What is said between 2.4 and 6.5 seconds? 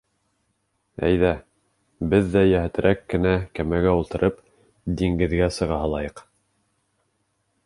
йәһәт кенә кәмәгә ултырып, диңгеҙгә сыға һалайыҡ.